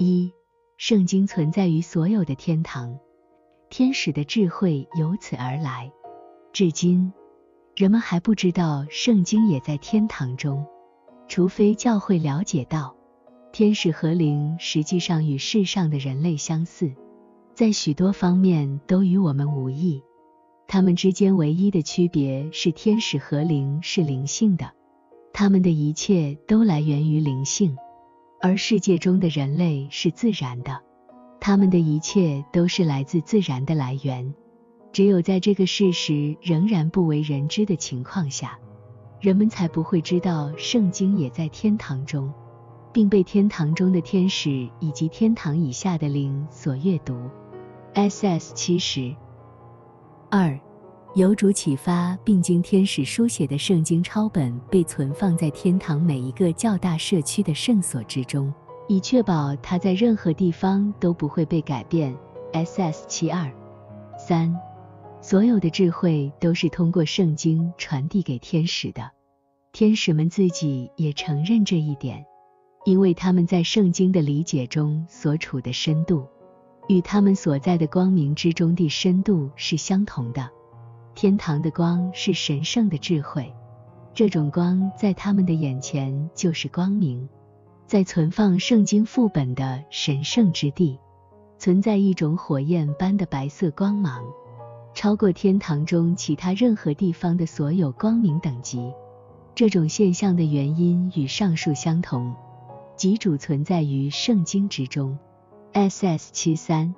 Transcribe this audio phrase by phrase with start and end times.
[0.00, 0.32] 一、
[0.76, 2.96] 圣经存在于所有的天堂，
[3.68, 5.90] 天使的智慧由此而来。
[6.52, 7.12] 至今，
[7.74, 10.64] 人们还不知道圣经也在天堂中，
[11.26, 12.94] 除非教会了解到，
[13.50, 16.92] 天使和灵实际上与世上的人类相似，
[17.52, 20.00] 在许多方面都与我们无异。
[20.68, 24.70] 他们之间唯一的区别是，天使和灵是灵性的，
[25.32, 27.74] 他们的一切都来源于灵性；
[28.40, 30.80] 而世界中的人类是自然的，
[31.40, 34.32] 他们的一切都是来自自然的来源。
[34.92, 38.58] 只有在这个事实仍然不为人知的情况下，
[39.20, 42.32] 人们才不会知道圣经也在天堂中，
[42.92, 47.16] 并被天堂中的天使以及天堂以下的灵所阅读。
[47.94, 49.16] SS 七十
[50.30, 50.58] 二，
[51.18, 58.54] 由主启发并经天使书写的圣经抄本被存放在天堂每一个较大社区的圣所之中，
[58.86, 62.16] 以确保它在任何地方都不会被改变。
[62.52, 63.52] SS 七二
[64.16, 64.56] 三。
[65.20, 69.10] 所有的智慧都是通过圣经传递给天使的，
[69.72, 72.24] 天使们自己也承认这一点，
[72.84, 76.24] 因为他们在圣经的理解中所处的深度，
[76.86, 80.48] 与他们所在的光明之中的深度是相同的。
[81.20, 83.52] 天堂的光是神圣的智慧，
[84.14, 87.28] 这种光在他们的眼前就是光明。
[87.88, 90.96] 在存放圣经副本的神圣之地，
[91.58, 94.22] 存在一种火焰般的白色光芒。
[94.94, 98.92] 超过天堂中其他任何地方的所有光明等级。
[99.56, 102.32] 这种现象的原因与上述相同，
[102.94, 105.18] 即主存在于圣经之中。
[105.72, 106.94] SS 七三